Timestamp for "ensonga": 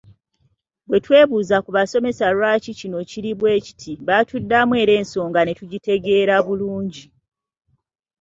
5.01-5.39